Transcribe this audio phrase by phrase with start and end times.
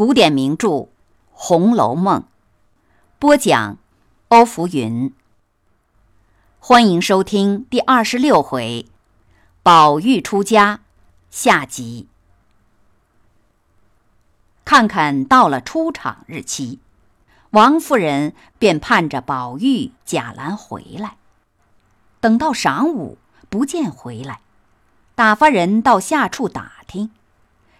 [0.00, 0.68] 古典名著
[1.30, 2.20] 《红楼梦》，
[3.18, 3.76] 播讲
[4.28, 5.12] 欧福云。
[6.58, 8.86] 欢迎收听第二十六回
[9.62, 10.76] 《宝玉出家》
[11.30, 12.08] 下集。
[14.64, 16.78] 看看到了出场日期，
[17.50, 21.18] 王夫人便盼着宝玉、贾兰回来。
[22.22, 23.18] 等到晌午
[23.50, 24.40] 不见回来，
[25.14, 27.10] 打发人到下处打听，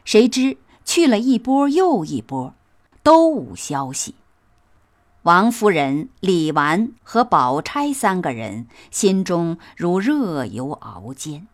[0.05, 0.59] 谁知。
[0.91, 2.53] 去了一波又一波，
[3.05, 4.17] 都无消息。
[5.23, 11.47] 王夫人、李纨和宝钗三个人心中如热油熬煎。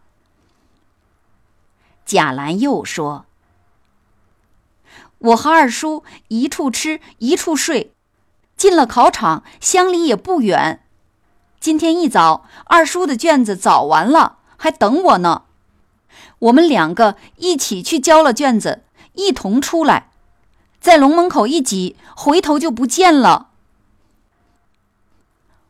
[2.03, 3.25] 贾兰又说
[5.19, 7.93] ：“我和二叔一处吃，一处睡。”
[8.61, 10.83] 进了考场，乡里也不远。
[11.59, 15.45] 今天一早，二叔的卷子早完了，还等我呢。
[16.37, 20.11] 我们两个一起去交了卷子，一同出来，
[20.79, 23.47] 在龙门口一挤，回头就不见了。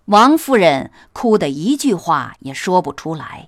[0.07, 3.47] 王夫人哭得一句话也说不出来，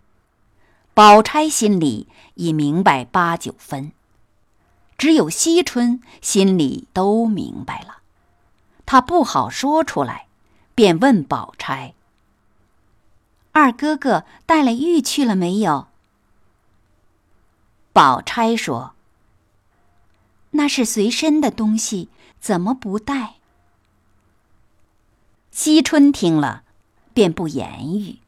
[0.93, 3.91] 宝钗心里已明白八九分，
[4.97, 8.02] 只有惜春心里都明白了。
[8.93, 10.27] 他不好说出来，
[10.75, 11.95] 便问宝钗
[13.51, 15.87] ：“二哥哥带了玉去了没有？”
[17.91, 18.93] 宝钗说
[20.51, 23.37] ：“那是随身的东西，怎么不带？”
[25.49, 26.61] 惜春听了，
[27.15, 28.19] 便不言语。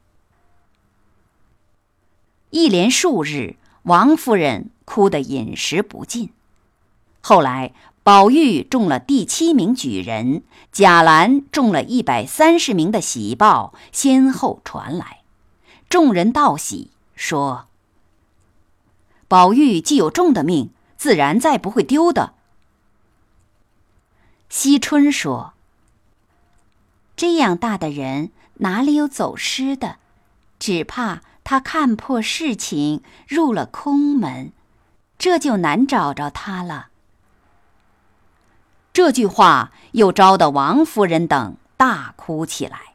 [2.50, 6.32] 一连数日，王夫人哭得饮食不进。
[7.20, 7.72] 后来。
[8.06, 15.22] 宝玉中了第七名举人，贾兰中了一百三十名的喜报先后传来，
[15.88, 17.66] 众人道喜，说
[19.26, 22.34] ：“宝玉既有中的命，自然再不会丢的。”
[24.48, 25.54] 惜春说
[27.16, 29.96] ：“这样大的人，哪里有走失的？
[30.60, 34.52] 只怕他看破事情，入了空门，
[35.18, 36.90] 这就难找着他了。”
[38.96, 42.94] 这句话又招得王夫人等大哭起来。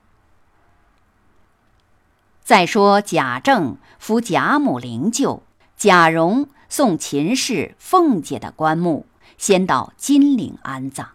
[2.44, 5.42] 再说贾政扶贾母灵柩，
[5.78, 9.06] 贾蓉送秦氏、凤姐的棺木
[9.38, 11.10] 先到金陵安葬。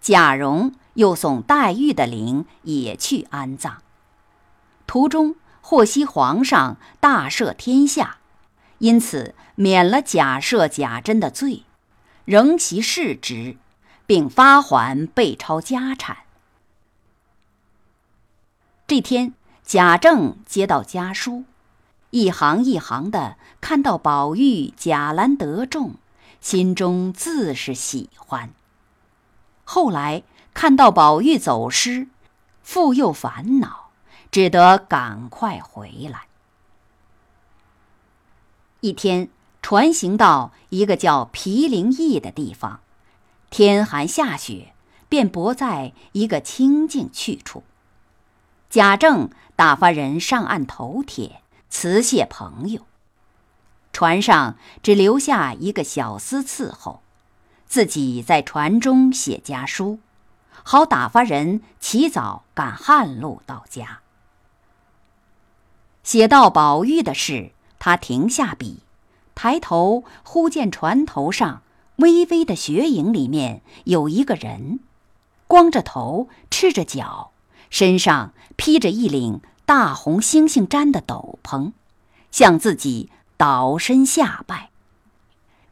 [0.00, 3.82] 贾蓉又送黛玉的灵也去安葬。
[4.86, 8.16] 途中获悉皇上大赦天下，
[8.78, 11.64] 因此免了贾赦、贾珍的罪。
[12.30, 13.56] 仍其世职，
[14.06, 16.18] 并发还被抄家产。
[18.86, 21.42] 这天，贾政接到家书，
[22.10, 25.96] 一行一行的看到宝玉、贾兰得中，
[26.40, 28.50] 心中自是喜欢。
[29.64, 30.22] 后来
[30.54, 32.06] 看到宝玉走失，
[32.62, 33.90] 复又烦恼，
[34.30, 36.26] 只得赶快回来。
[38.78, 39.28] 一天。
[39.62, 42.80] 船行到一个叫毗陵驿的地方，
[43.50, 44.74] 天寒下雪，
[45.08, 47.62] 便泊在一个清静去处。
[48.68, 52.86] 贾政打发人上岸投帖辞谢朋友，
[53.92, 57.02] 船上只留下一个小厮伺候，
[57.66, 59.98] 自己在船中写家书，
[60.62, 64.00] 好打发人起早赶旱路到家。
[66.02, 68.82] 写到宝玉的事，他停下笔。
[69.34, 71.62] 抬头，忽见船头上
[71.96, 74.80] 微微的雪影里面有一个人，
[75.46, 77.32] 光着头，赤着脚，
[77.70, 81.72] 身上披着一领大红猩猩毡的斗篷，
[82.30, 84.70] 向自己倒身下拜。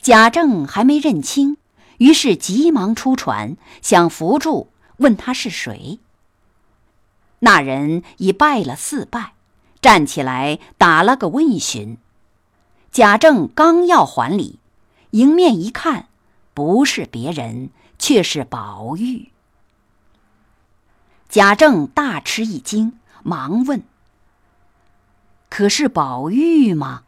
[0.01, 1.57] 贾政还没认清，
[1.99, 4.69] 于是急忙出船，想扶住，
[4.99, 5.99] 问他是谁。
[7.41, 9.33] 那人已拜了四拜，
[9.81, 11.99] 站起来打了个问询。
[12.91, 14.59] 贾政刚要还礼，
[15.11, 16.09] 迎面一看，
[16.55, 19.31] 不是别人，却是宝玉。
[21.29, 23.83] 贾政大吃一惊，忙问
[25.51, 27.05] ：“可是宝玉吗？”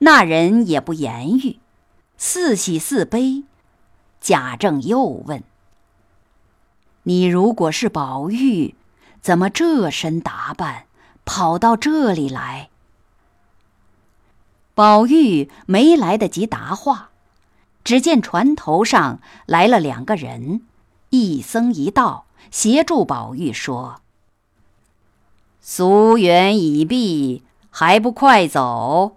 [0.00, 1.58] 那人也不言语，
[2.16, 3.44] 似喜似悲。
[4.20, 5.42] 贾政又问
[7.04, 8.74] ：“你如果是宝玉，
[9.22, 10.86] 怎么这身打扮，
[11.24, 12.68] 跑到这里来？”
[14.78, 17.10] 宝玉没来得及答话，
[17.82, 20.62] 只见船头上来了两个人，
[21.10, 24.02] 一僧一道，协助宝玉说
[25.60, 29.16] ：“俗缘已毕，还不快走？”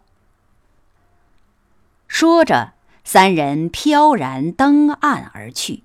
[2.09, 2.73] 说着，
[3.03, 5.83] 三人飘然登岸而去。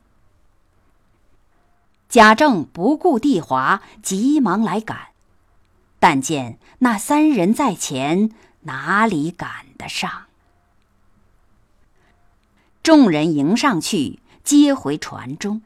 [2.09, 5.09] 贾政不顾帝华，急忙来赶，
[5.99, 8.31] 但见那三人在前，
[8.63, 10.27] 哪里赶得上？
[12.83, 15.63] 众人迎上去，接回船中。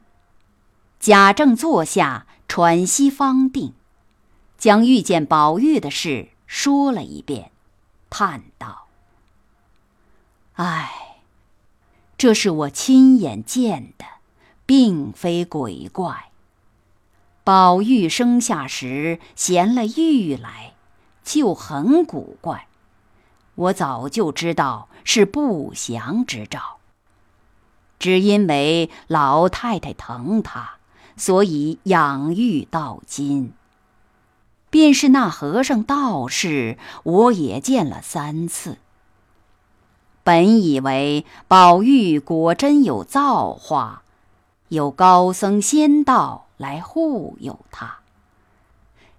[0.99, 3.73] 贾政坐下，喘息方定，
[4.57, 7.51] 将遇见宝玉的事说了一遍，
[8.09, 8.87] 叹道
[10.53, 11.21] ：“唉，
[12.17, 14.05] 这是我亲眼见的，
[14.65, 16.31] 并非鬼怪。
[17.43, 20.73] 宝玉生下时衔了玉来，
[21.23, 22.67] 就很古怪。
[23.61, 26.77] 我早就知道是不祥之兆，
[27.99, 30.75] 只因为老太太疼他。”
[31.17, 33.51] 所以养育到今，
[34.71, 38.77] 便是那和尚道士，我也见了三次。
[40.23, 44.01] 本以为宝玉果真有造化，
[44.69, 47.99] 有高僧仙道来护佑他，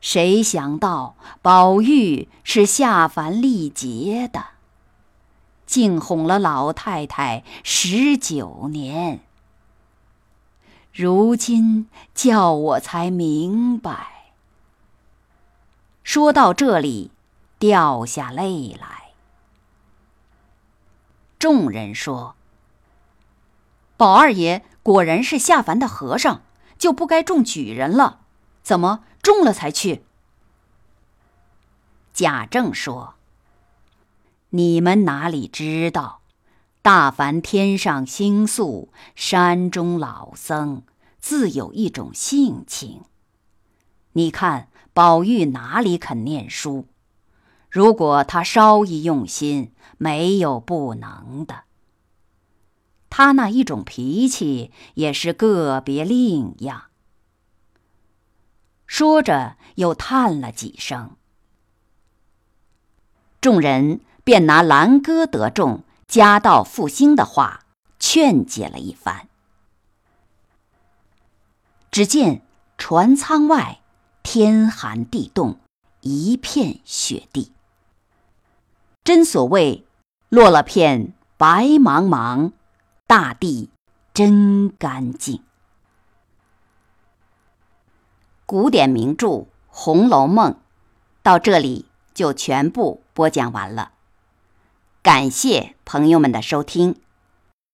[0.02, 4.46] 谁想到宝玉是下凡历劫的，
[5.64, 9.20] 竟哄了老太太十九年。
[10.92, 14.32] 如今叫我才明白。
[16.02, 17.12] 说到这里，
[17.60, 19.12] 掉下泪来。
[21.38, 22.34] 众人说
[23.96, 26.42] ：“宝二爷果然是下凡的和尚，
[26.76, 28.18] 就不该中举人了。
[28.62, 30.02] 怎么中了才去？”
[32.12, 33.14] 贾政说
[34.50, 36.20] ：“你们哪里知道？”
[36.82, 40.82] 大凡天上星宿，山中老僧，
[41.20, 43.02] 自有一种性情。
[44.14, 46.86] 你看宝玉哪里肯念书？
[47.70, 51.62] 如果他稍一用心，没有不能的。
[53.08, 56.86] 他那一种脾气，也是个别另样。
[58.94, 61.16] 说着，又叹了几声。
[63.40, 65.82] 众人便拿兰歌得中。
[66.06, 67.64] 家道复兴的话
[67.98, 69.30] 劝解了一番。
[71.90, 72.42] 只见
[72.76, 73.80] 船舱外
[74.22, 75.58] 天寒地冻，
[76.02, 77.50] 一片雪地。
[79.02, 79.86] 真所谓
[80.28, 82.52] 落了片白茫茫，
[83.06, 83.70] 大地
[84.12, 85.42] 真干净。
[88.52, 89.28] 古典名著
[89.68, 90.52] 《红楼梦》
[91.22, 93.92] 到这里就全部播讲完了。
[95.00, 96.96] 感谢朋友们的收听，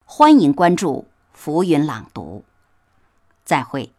[0.04, 2.44] 欢迎关注浮云朗读，
[3.44, 3.90] 再会。